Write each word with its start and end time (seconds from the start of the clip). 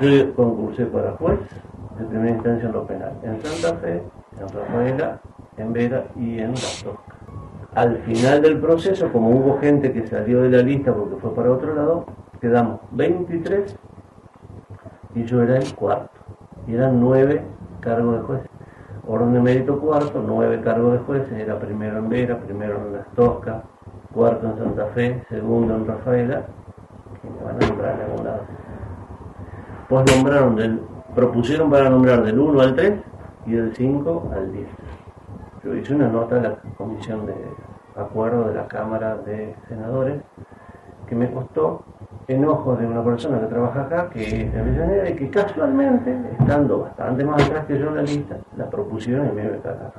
Yo 0.00 0.34
concursé 0.34 0.86
para 0.86 1.12
juez 1.12 1.38
de 1.98 2.04
primera 2.06 2.30
instancia 2.30 2.66
en 2.66 2.72
lo 2.72 2.86
penal, 2.86 3.12
en 3.22 3.38
Santa 3.42 3.78
Fe, 3.80 4.02
en 4.40 4.48
Rafaela, 4.48 5.20
en 5.58 5.72
Vera 5.74 6.04
y 6.16 6.38
en 6.38 6.54
La 6.54 6.60
Tosca. 6.82 7.16
Al 7.74 7.98
final 7.98 8.40
del 8.40 8.58
proceso, 8.60 9.12
como 9.12 9.28
hubo 9.28 9.58
gente 9.58 9.92
que 9.92 10.06
salió 10.06 10.40
de 10.40 10.48
la 10.48 10.62
lista 10.62 10.94
porque 10.94 11.16
fue 11.16 11.34
para 11.34 11.50
otro 11.52 11.74
lado, 11.74 12.06
quedamos 12.40 12.80
23 12.92 13.76
y 15.16 15.24
yo 15.24 15.42
era 15.42 15.58
el 15.58 15.74
cuarto. 15.74 16.18
Y 16.66 16.76
eran 16.76 16.98
nueve 16.98 17.42
cargos 17.80 18.16
de 18.16 18.22
juez. 18.22 18.40
Orden 19.06 19.34
de 19.34 19.40
mérito 19.40 19.80
cuarto, 19.80 20.24
nueve 20.26 20.62
cargos 20.62 20.94
de 20.94 20.98
jueces, 21.00 21.32
era 21.38 21.58
primero 21.58 21.98
en 21.98 22.08
Vera, 22.08 22.38
primero 22.38 22.78
en 22.86 22.94
Las 22.94 23.06
Tosca, 23.14 23.64
cuarto 24.14 24.46
en 24.46 24.56
Santa 24.56 24.86
Fe, 24.94 25.22
segundo 25.28 25.74
en 25.74 25.86
Rafaela, 25.86 26.46
que 27.20 27.28
me 27.28 27.44
van 27.44 27.62
a 27.62 27.66
nombrar 27.68 27.94
en 27.96 28.10
algún 28.10 28.24
lado. 28.24 28.69
Pues 29.90 30.06
nombraron 30.14 30.86
propusieron 31.16 31.68
para 31.68 31.90
nombrar 31.90 32.22
del 32.22 32.38
1 32.38 32.60
al 32.60 32.76
3 32.76 32.92
y 33.46 33.52
del 33.54 33.74
5 33.74 34.30
al 34.32 34.52
10. 34.52 34.68
Yo 35.64 35.74
hice 35.74 35.96
una 35.96 36.06
nota 36.06 36.36
a 36.36 36.40
la 36.40 36.56
comisión 36.78 37.26
de 37.26 37.34
acuerdo 37.96 38.44
de 38.44 38.54
la 38.54 38.68
Cámara 38.68 39.16
de 39.16 39.56
Senadores 39.68 40.22
que 41.08 41.16
me 41.16 41.28
costó 41.32 41.82
enojo 42.28 42.76
de 42.76 42.86
una 42.86 43.02
persona 43.02 43.40
que 43.40 43.46
trabaja 43.46 43.80
acá, 43.80 44.10
que 44.10 44.22
es 44.22 44.52
de 44.52 44.60
Avellaneda, 44.60 45.10
y 45.10 45.16
que 45.16 45.28
casualmente, 45.28 46.16
estando 46.38 46.82
bastante 46.82 47.24
más 47.24 47.42
atrás 47.42 47.66
que 47.66 47.76
yo 47.76 47.88
en 47.88 47.96
la 47.96 48.02
lista, 48.02 48.36
la 48.56 48.70
propusieron 48.70 49.26
y 49.26 49.32
me 49.32 49.58
cagaron. 49.58 49.90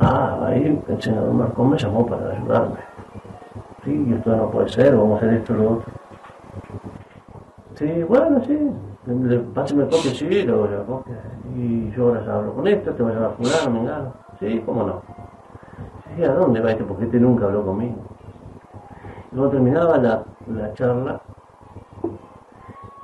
Ah, 0.00 0.46
ahí 0.46 0.82
el 0.88 1.02
senador 1.02 1.34
Marcón 1.34 1.68
me 1.68 1.76
llamó 1.76 2.06
para 2.06 2.30
ayudarme. 2.30 2.76
Sí, 3.84 4.14
esto 4.16 4.34
no 4.34 4.50
puede 4.50 4.70
ser, 4.70 4.96
vamos 4.96 5.22
a 5.22 5.26
hacer 5.26 5.36
esto 5.36 5.52
y 5.52 5.56
lo 5.58 5.70
otro. 5.72 5.99
Sí, 7.80 8.02
bueno, 8.02 8.44
sí, 8.44 8.58
le, 9.06 9.38
pásame 9.38 9.84
copia, 9.84 10.14
sí, 10.14 10.42
luego 10.42 10.66
la 10.66 10.84
copia. 10.84 11.16
Y 11.56 11.90
yo 11.92 12.08
ahora 12.08 12.34
hablo 12.36 12.54
con 12.54 12.68
esto, 12.68 12.92
te 12.92 13.02
voy 13.02 13.12
a 13.12 13.14
llamar 13.14 13.36
fulano, 13.38 13.70
me 13.70 13.80
engano. 13.80 14.14
Sí, 14.38 14.62
cómo 14.66 14.82
no. 14.82 15.02
Sí, 16.14 16.22
¿a 16.22 16.34
dónde 16.34 16.60
va 16.60 16.72
este? 16.72 16.84
Porque 16.84 17.04
este 17.04 17.18
nunca 17.18 17.46
habló 17.46 17.64
conmigo. 17.64 18.04
Luego 19.32 19.48
terminaba 19.50 19.96
la, 19.96 20.26
la 20.48 20.74
charla 20.74 21.22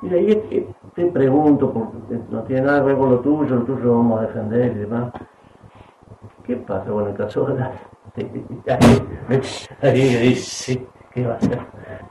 y 0.02 0.12
ahí 0.12 0.26
te, 0.26 0.74
te 0.94 1.06
pregunto, 1.06 1.72
porque 1.72 2.20
no 2.30 2.42
tiene 2.42 2.66
nada 2.66 2.80
que 2.80 2.86
ver 2.88 2.98
con 2.98 3.10
lo 3.12 3.20
tuyo, 3.20 3.56
lo 3.56 3.62
tuyo 3.62 3.82
lo 3.82 3.92
vamos 3.96 4.20
a 4.20 4.26
defender 4.26 4.76
y 4.76 4.80
demás. 4.80 5.10
¿Qué 6.44 6.56
pasa 6.56 6.90
con 6.90 7.08
el 7.08 7.14
caso 7.16 7.46
de 7.46 7.54
la... 7.54 7.72
Ahí, 9.82 10.16
ahí, 10.16 10.34
sí, 10.36 10.86
¿qué 11.12 11.26
va 11.26 11.34
a 11.34 11.36
hacer? 11.36 11.58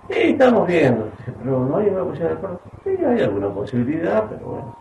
Sí, 0.09 0.19
estamos 0.19 0.67
viendo, 0.67 1.09
pero 1.25 1.65
no 1.65 1.77
hay 1.77 1.87
una 1.87 2.03
posibilidad 2.03 2.29
de 2.29 2.37
acuerdo. 2.37 2.61
Sí, 2.83 2.89
hay 3.03 3.21
alguna 3.21 3.49
posibilidad, 3.49 4.23
pero 4.29 4.45
bueno. 4.45 4.75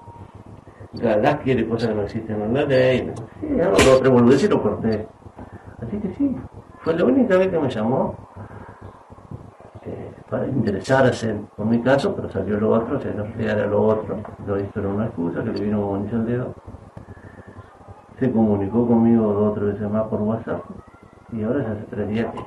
La 1.23 1.39
quiere 1.39 1.67
cosas 1.67 1.89
que 1.89 1.95
no 1.95 2.03
existen 2.03 2.43
en 2.43 2.55
la 2.55 2.65
ley. 2.65 3.13
Sí, 3.41 3.61
algo 3.61 3.77
lo 3.87 3.97
otro 3.97 4.11
volví 4.11 4.35
y 4.35 4.49
lo 4.49 4.63
corté. 4.63 5.09
Así 5.81 5.97
que 5.99 6.13
sí, 6.15 6.37
fue 6.81 6.95
la 6.95 7.05
única 7.05 7.39
vez 7.39 7.49
que 7.49 7.59
me 7.59 7.71
llamó 7.71 8.15
eh, 9.87 10.13
para 10.29 10.47
interesarse 10.47 11.35
por 11.57 11.67
mi 11.67 11.81
caso, 11.81 12.15
pero 12.15 12.29
salió 12.31 12.61
lo 12.61 12.71
otro, 12.71 12.99
o 12.99 13.01
sea, 13.01 13.13
no 13.13 13.25
era 13.39 13.67
lo 13.67 13.83
otro, 13.83 14.19
lo 14.47 14.61
hizo 14.61 14.79
era 14.79 14.89
una 14.89 15.07
excusa 15.07 15.43
que 15.43 15.53
le 15.53 15.61
vino 15.65 15.95
anillo 15.95 16.17
al 16.19 16.27
dedo. 16.27 16.55
Se 18.21 18.31
comunicó 18.31 18.87
conmigo 18.87 19.33
dos 19.33 19.53
o 19.53 19.55
tres 19.55 19.73
veces 19.73 19.91
más 19.91 20.05
por 20.05 20.21
WhatsApp 20.21 20.63
y 21.37 21.43
ahora 21.43 21.63
ya 21.63 21.73
hace 21.73 21.83
tres 21.91 22.09
días 22.09 22.27
que 22.33 22.41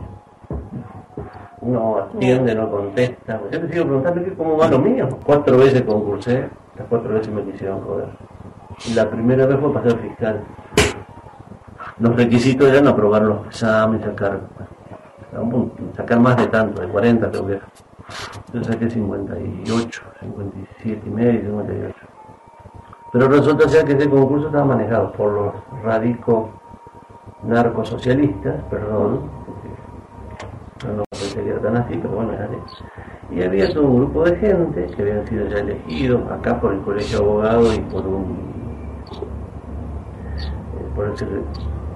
uno 1.61 1.97
atiende, 1.97 2.55
no 2.55 2.71
contesta. 2.71 3.41
Yo 3.51 3.59
le 3.59 3.69
sigo 3.69 3.85
preguntando 3.85 4.23
que 4.23 4.33
cómo 4.33 4.57
va 4.57 4.67
lo 4.69 4.79
mío. 4.79 5.09
Cuatro 5.25 5.57
veces 5.57 5.81
concursé, 5.81 6.49
las 6.77 6.87
cuatro 6.87 7.13
veces 7.13 7.33
me 7.33 7.43
quisieron 7.43 7.81
joder. 7.81 8.07
La 8.95 9.09
primera 9.09 9.45
vez 9.45 9.59
fue 9.59 9.73
para 9.73 9.89
ser 9.89 9.99
fiscal. 9.99 10.43
Los 11.99 12.15
requisitos 12.15 12.69
eran 12.69 12.87
aprobar 12.87 13.23
los 13.23 13.47
exámenes, 13.47 14.05
sacar, 14.05 14.39
sacar 15.95 16.19
más 16.19 16.37
de 16.37 16.47
tanto, 16.47 16.81
de 16.81 16.87
40 16.87 17.29
creo 17.31 17.47
que 17.47 17.53
era. 17.53 17.65
Yo 18.53 18.63
saqué 18.63 18.89
58, 18.89 20.03
57 20.21 21.01
y 21.05 21.09
medio, 21.09 21.41
58. 21.41 21.95
Pero 23.11 23.27
resulta 23.27 23.67
ser 23.67 23.85
que 23.85 23.93
este 23.93 24.09
concurso 24.09 24.47
estaba 24.47 24.65
manejado 24.65 25.11
por 25.11 25.31
los 25.31 25.53
radicos 25.83 26.49
narcosocialistas, 27.43 28.63
perdón, 28.69 29.21
no 30.85 31.03
era 31.41 31.59
tan 31.61 31.77
así, 31.77 31.97
pero 32.01 32.15
bueno, 32.15 32.33
era. 32.33 32.49
Y 33.31 33.43
había 33.43 33.73
todo 33.73 33.83
un 33.87 33.97
grupo 33.97 34.23
de 34.23 34.35
gente 34.37 34.87
que 34.87 35.01
habían 35.01 35.27
sido 35.27 35.47
ya 35.47 35.59
elegidos 35.59 36.31
acá 36.31 36.59
por 36.59 36.73
el 36.73 36.81
colegio 36.81 37.19
de 37.19 37.23
abogados 37.23 37.77
y 37.77 37.79
por 37.81 38.07
un 38.07 38.37
eh, 39.11 40.95
por, 40.95 41.05
el, 41.05 41.13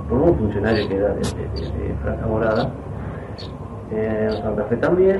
por, 0.09 0.18
un 0.19 0.38
funcionario 0.38 0.88
que 0.88 0.96
era 0.96 1.09
de, 1.09 1.22
de, 1.22 2.28
Morada, 2.28 2.69
eh, 3.91 4.29
en 4.31 4.44
Santa 4.44 4.63
Fe 4.66 4.78
también, 4.78 5.19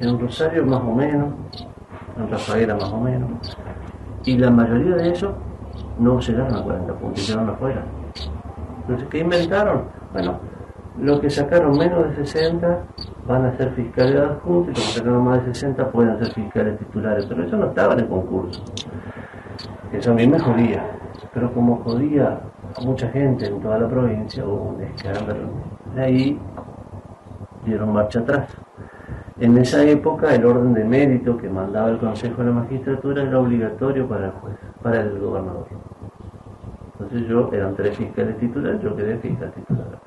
en 0.00 0.18
Rosario 0.18 0.64
más 0.64 0.80
o 0.80 0.94
menos, 0.94 1.34
en 2.16 2.30
Rafaela 2.30 2.74
más 2.74 2.90
o 2.90 3.00
menos, 3.00 3.30
y 4.24 4.38
la 4.38 4.50
mayoría 4.50 4.96
de 4.96 5.10
ellos 5.10 5.32
no 5.98 6.20
llegaron 6.20 6.54
a 6.54 6.62
40 6.62 6.92
puntos, 6.94 7.28
llegaron 7.28 7.50
afuera. 7.50 7.84
Entonces, 8.88 9.08
¿qué 9.10 9.18
inventaron? 9.18 9.82
Bueno, 10.14 10.38
los 10.98 11.20
que 11.20 11.28
sacaron 11.28 11.76
menos 11.76 12.08
de 12.08 12.24
60 12.24 12.78
van 13.26 13.44
a 13.44 13.56
ser 13.58 13.72
fiscales 13.72 14.16
adjuntos 14.16 14.72
y 14.72 14.80
los 14.80 14.86
que 14.86 14.98
sacaron 14.98 15.24
más 15.24 15.44
de 15.44 15.52
60 15.52 15.90
pueden 15.90 16.18
ser 16.18 16.32
fiscales 16.32 16.78
titulares, 16.78 17.26
pero 17.26 17.44
eso 17.44 17.56
no 17.58 17.66
estaba 17.66 17.92
en 17.92 18.00
el 18.00 18.08
concurso. 18.08 18.62
Eso 19.92 20.12
a 20.12 20.14
mí 20.14 20.26
me 20.26 20.38
jodía, 20.38 20.82
pero 21.34 21.52
como 21.52 21.76
jodía 21.84 22.40
a 22.74 22.80
mucha 22.80 23.10
gente 23.10 23.46
en 23.46 23.60
toda 23.60 23.78
la 23.78 23.88
provincia, 23.88 24.42
hubo 24.42 24.70
un 24.70 24.82
escándalo. 24.82 25.48
De 25.94 26.02
ahí 26.02 26.40
dieron 27.66 27.92
marcha 27.92 28.20
atrás. 28.20 28.48
En 29.38 29.58
esa 29.58 29.84
época 29.84 30.34
el 30.34 30.46
orden 30.46 30.72
de 30.72 30.84
mérito 30.84 31.36
que 31.36 31.50
mandaba 31.50 31.90
el 31.90 31.98
Consejo 31.98 32.40
de 32.40 32.48
la 32.48 32.54
Magistratura 32.54 33.22
era 33.22 33.38
obligatorio 33.38 34.08
para 34.08 34.26
el 34.26 34.32
juez, 34.32 34.56
para 34.82 35.02
el 35.02 35.18
gobernador. 35.18 35.66
Entonces 37.00 37.28
yo, 37.28 37.50
eran 37.52 37.76
tres 37.76 37.96
fiscales 37.96 38.38
titulares, 38.38 38.82
yo 38.82 38.96
quedé 38.96 39.18
fiscal 39.18 39.52
titular. 39.52 40.00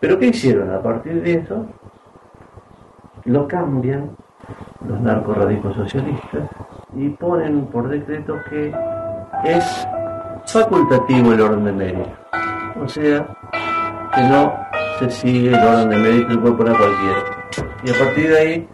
Pero 0.00 0.18
¿qué 0.18 0.26
hicieron? 0.28 0.72
A 0.72 0.82
partir 0.82 1.22
de 1.22 1.34
eso, 1.34 1.66
lo 3.24 3.46
cambian 3.46 4.10
los 4.88 5.00
narcorradicos 5.00 5.74
socialistas 5.74 6.48
y 6.94 7.10
ponen 7.10 7.66
por 7.66 7.88
decreto 7.88 8.38
que 8.48 8.74
es 9.44 9.86
facultativo 10.46 11.32
el 11.32 11.40
orden 11.40 11.64
de 11.64 11.72
mérito. 11.72 12.10
O 12.82 12.88
sea, 12.88 13.26
que 14.14 14.22
no 14.22 14.54
se 14.98 15.10
sigue 15.10 15.48
el 15.48 15.66
orden 15.66 15.90
de 15.90 15.96
mérito 15.96 16.56
poner 16.56 16.76
cualquiera. 16.76 17.18
Y 17.84 17.90
a 17.90 18.04
partir 18.04 18.30
de 18.30 18.38
ahí 18.38 18.68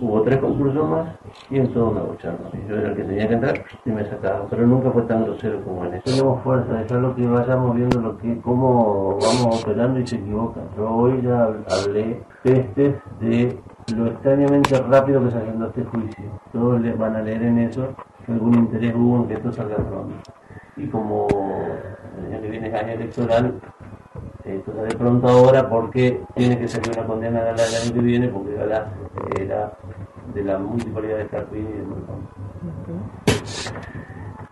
hubo 0.00 0.22
tres 0.22 0.38
concursos 0.38 0.88
más 0.88 1.08
y 1.50 1.58
en 1.58 1.72
todo 1.72 1.90
me 1.90 2.00
abucharon. 2.00 2.38
Yo 2.68 2.76
era 2.76 2.88
el 2.88 2.96
que 2.96 3.04
tenía 3.04 3.28
que 3.28 3.34
entrar 3.34 3.64
y 3.84 3.90
me 3.90 4.04
sacaban, 4.04 4.46
pero 4.50 4.66
nunca 4.66 4.90
fue 4.90 5.02
tan 5.02 5.24
grosero 5.24 5.62
como 5.62 5.84
en 5.84 5.94
eso. 5.94 6.04
Tenemos 6.04 6.42
fuerza, 6.42 6.74
dejarlo 6.74 7.14
que 7.14 7.26
vayamos 7.26 7.76
viendo 7.76 8.00
lo 8.00 8.18
que, 8.18 8.38
cómo 8.40 9.18
vamos 9.20 9.62
operando 9.62 10.00
y 10.00 10.06
se 10.06 10.16
equivocan. 10.16 10.64
Yo 10.76 10.88
hoy 10.88 11.22
ya 11.22 11.44
hablé 11.44 12.22
pestes 12.42 12.94
de 13.20 13.58
lo 13.94 14.06
extrañamente 14.08 14.78
rápido 14.82 15.22
que 15.24 15.30
saliendo 15.30 15.66
este 15.66 15.84
juicio. 15.84 16.24
Todos 16.52 16.80
les 16.80 16.96
van 16.98 17.16
a 17.16 17.22
leer 17.22 17.42
en 17.42 17.58
eso 17.58 17.88
que 18.24 18.32
algún 18.32 18.54
interés 18.54 18.94
hubo 18.94 19.16
en 19.16 19.28
que 19.28 19.34
esto 19.34 19.52
salga 19.52 19.76
pronto. 19.76 20.14
Y 20.76 20.86
como 20.88 21.26
el 22.18 22.32
año 22.32 22.42
que 22.42 22.50
viene 22.50 22.68
es 22.68 22.74
año 22.74 22.92
electoral, 22.92 23.54
esto 24.46 24.72
sale 24.74 24.96
pronto 24.96 25.28
ahora 25.28 25.68
porque 25.68 26.22
tiene 26.34 26.58
que 26.58 26.68
salir 26.68 26.90
una 26.96 27.06
condena 27.06 27.40
a 27.40 27.44
Galá 27.44 27.66
el 27.66 27.74
año 27.82 27.92
que 27.94 28.00
viene 28.00 28.28
porque 28.28 28.54
Galá 28.54 28.90
era 29.38 29.76
de 30.34 30.44
la 30.44 30.58
multipolaridad 30.58 31.18
de 31.18 31.26
Carpini 31.26 31.68
y 31.68 31.72
de 31.72 31.84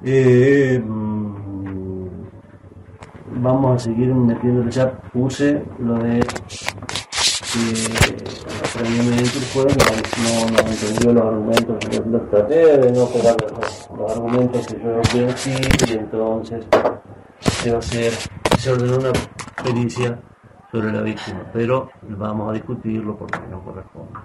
eh, 0.06 0.82
vamos 3.36 3.76
a 3.76 3.78
seguir 3.84 4.14
metiendo 4.14 4.62
el 4.62 4.70
chat. 4.70 4.92
Puse 5.12 5.62
lo 5.78 5.94
de 5.94 6.20
que 7.54 7.62
previamente 8.76 9.38
el 9.38 9.44
jueves 9.52 9.76
no, 10.18 10.50
no, 10.50 10.58
entendió 10.68 11.12
los 11.12 11.24
argumentos, 11.24 11.78
yo 11.90 12.02
los 12.10 12.28
traté 12.30 12.78
de 12.78 12.92
no 12.92 13.06
pegar 13.06 13.36
los, 13.40 13.88
argumentos 14.10 14.66
que 14.66 14.74
yo 14.74 15.00
veo 15.14 15.30
aquí 15.30 15.54
y 15.88 15.92
entonces 15.92 16.66
se 17.40 17.70
va 17.70 17.76
a 17.76 17.78
hacer, 17.78 18.12
se 18.58 18.72
ordenó 18.72 18.98
una 18.98 19.12
pericia 19.64 20.18
sobre 20.70 20.92
la 20.92 21.00
víctima, 21.00 21.40
pero 21.52 21.88
vamos 22.02 22.50
a 22.50 22.52
discutirlo 22.52 23.16
porque 23.16 23.38
no 23.50 23.62
corresponde. 23.64 24.18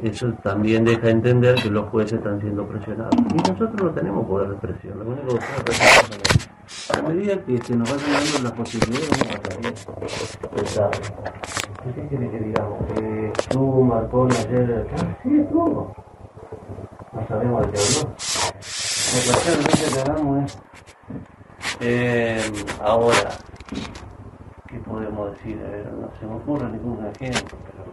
Eso 0.00 0.32
también 0.42 0.84
deja 0.84 1.08
entender 1.08 1.54
que 1.56 1.70
los 1.70 1.88
jueces 1.88 2.18
están 2.18 2.40
siendo 2.40 2.66
presionados. 2.66 3.14
Y 3.16 3.36
nosotros 3.36 3.82
no 3.82 3.90
tenemos 3.90 4.26
poder 4.26 4.50
de 4.50 4.56
presión, 4.56 4.98
lo 4.98 5.04
único 5.04 5.38
que 5.38 5.72
tenemos 5.72 6.10
es 6.66 6.90
A 6.90 7.02
medida 7.02 7.36
que 7.44 7.58
se 7.58 7.76
nos 7.76 7.90
vayan 7.90 8.12
dando 8.12 8.38
las 8.42 8.52
posibilidades, 8.52 9.10
vamos 9.54 9.86
a 10.42 10.48
pesados. 10.56 11.12
¿Qué 11.94 12.06
quiere 12.08 12.30
que 12.30 12.38
digamos? 12.38 12.78
Que 12.94 13.32
tú, 13.48 13.84
Marcón, 13.84 14.30
ayer... 14.32 14.86
Sí, 15.22 15.38
estuvo. 15.38 15.94
sabemos 17.28 17.66
de 17.66 17.72
qué 17.72 17.78
habló. 17.78 18.14
Cuestión 19.12 19.58
que 19.64 20.00
hagamos 20.00 20.44
es, 20.44 20.58
eh, 21.80 22.40
ahora, 22.80 23.30
¿qué 24.72 24.78
podemos 24.78 25.32
decir? 25.32 25.62
A 25.62 25.70
ver, 25.70 25.92
no 25.92 26.10
se 26.18 26.26
me 26.26 26.34
ocurre 26.34 26.66
ningún 26.70 27.04
ejemplo, 27.04 27.58
pero 27.66 27.84